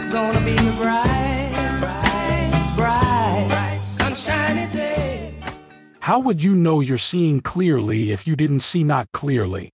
It's 0.00 0.04
gonna 0.04 0.40
be 0.44 0.52
a 0.52 0.72
bright, 0.78 1.50
bright, 1.80 2.52
bright, 2.76 3.80
sunshiny 3.82 4.72
day. 4.72 5.34
How 5.98 6.20
would 6.20 6.40
you 6.40 6.54
know 6.54 6.78
you're 6.78 6.98
seeing 6.98 7.40
clearly 7.40 8.12
if 8.12 8.24
you 8.24 8.36
didn't 8.36 8.60
see 8.60 8.84
not 8.84 9.10
clearly? 9.10 9.70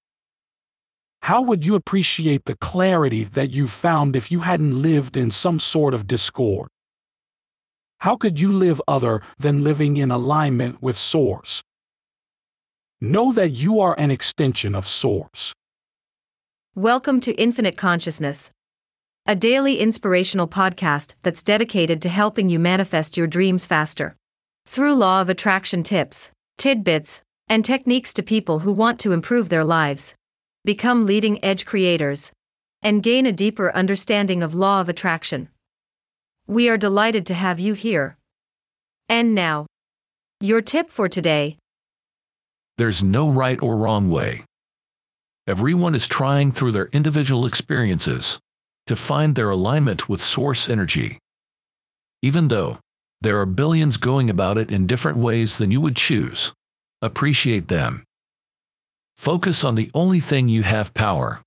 How 1.24 1.42
would 1.42 1.66
you 1.66 1.74
appreciate 1.74 2.46
the 2.46 2.56
clarity 2.56 3.24
that 3.24 3.50
you 3.50 3.68
found 3.68 4.16
if 4.16 4.32
you 4.32 4.40
hadn't 4.40 4.80
lived 4.80 5.18
in 5.18 5.30
some 5.30 5.60
sort 5.60 5.92
of 5.92 6.06
discord? 6.06 6.68
How 7.98 8.16
could 8.16 8.40
you 8.40 8.50
live 8.50 8.80
other 8.88 9.20
than 9.38 9.62
living 9.62 9.98
in 9.98 10.10
alignment 10.10 10.80
with 10.80 10.96
Source? 10.96 11.62
Know 12.98 13.30
that 13.32 13.50
you 13.50 13.78
are 13.78 13.94
an 13.98 14.10
extension 14.10 14.74
of 14.74 14.86
Source. 14.86 15.52
Welcome 16.74 17.20
to 17.20 17.32
Infinite 17.34 17.76
Consciousness 17.76 18.50
a 19.26 19.34
daily 19.34 19.78
inspirational 19.78 20.46
podcast 20.46 21.14
that's 21.22 21.42
dedicated 21.42 22.02
to 22.02 22.10
helping 22.10 22.50
you 22.50 22.58
manifest 22.58 23.16
your 23.16 23.26
dreams 23.26 23.64
faster. 23.64 24.14
Through 24.66 24.96
law 24.96 25.22
of 25.22 25.30
attraction 25.30 25.82
tips, 25.82 26.30
tidbits, 26.58 27.22
and 27.48 27.64
techniques 27.64 28.12
to 28.14 28.22
people 28.22 28.58
who 28.58 28.72
want 28.72 29.00
to 29.00 29.12
improve 29.12 29.48
their 29.48 29.64
lives, 29.64 30.14
become 30.66 31.06
leading 31.06 31.42
edge 31.42 31.64
creators, 31.64 32.32
and 32.82 33.02
gain 33.02 33.24
a 33.24 33.32
deeper 33.32 33.74
understanding 33.74 34.42
of 34.42 34.54
law 34.54 34.82
of 34.82 34.90
attraction. 34.90 35.48
We 36.46 36.68
are 36.68 36.76
delighted 36.76 37.24
to 37.26 37.34
have 37.34 37.58
you 37.58 37.72
here. 37.72 38.18
And 39.08 39.34
now, 39.34 39.64
your 40.38 40.60
tip 40.60 40.90
for 40.90 41.08
today. 41.08 41.56
There's 42.76 43.02
no 43.02 43.30
right 43.30 43.62
or 43.62 43.78
wrong 43.78 44.10
way. 44.10 44.44
Everyone 45.46 45.94
is 45.94 46.06
trying 46.06 46.52
through 46.52 46.72
their 46.72 46.90
individual 46.92 47.46
experiences 47.46 48.38
to 48.86 48.96
find 48.96 49.34
their 49.34 49.50
alignment 49.50 50.08
with 50.08 50.20
source 50.20 50.68
energy. 50.68 51.18
Even 52.22 52.48
though 52.48 52.78
there 53.20 53.40
are 53.40 53.46
billions 53.46 53.96
going 53.96 54.28
about 54.28 54.58
it 54.58 54.70
in 54.70 54.86
different 54.86 55.18
ways 55.18 55.58
than 55.58 55.70
you 55.70 55.80
would 55.80 55.96
choose, 55.96 56.52
appreciate 57.00 57.68
them. 57.68 58.04
Focus 59.16 59.64
on 59.64 59.74
the 59.74 59.90
only 59.94 60.20
thing 60.20 60.48
you 60.48 60.62
have 60.62 60.92
power, 60.94 61.42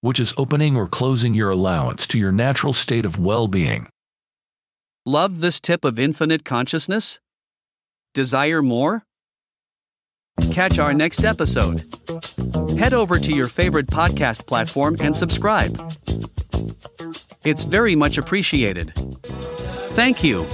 which 0.00 0.20
is 0.20 0.34
opening 0.36 0.76
or 0.76 0.86
closing 0.86 1.34
your 1.34 1.50
allowance 1.50 2.06
to 2.08 2.18
your 2.18 2.32
natural 2.32 2.72
state 2.72 3.06
of 3.06 3.18
well 3.18 3.48
being. 3.48 3.88
Love 5.06 5.40
this 5.40 5.60
tip 5.60 5.84
of 5.84 5.98
infinite 5.98 6.44
consciousness? 6.44 7.18
Desire 8.12 8.60
more? 8.60 9.04
Catch 10.52 10.78
our 10.78 10.92
next 10.92 11.24
episode. 11.24 11.84
Head 12.78 12.92
over 12.92 13.18
to 13.18 13.34
your 13.34 13.46
favorite 13.46 13.86
podcast 13.86 14.46
platform 14.46 14.96
and 15.00 15.14
subscribe. 15.14 15.76
It's 17.44 17.64
very 17.64 17.94
much 17.96 18.18
appreciated. 18.18 18.92
Thank 19.94 20.22
you. 20.22 20.46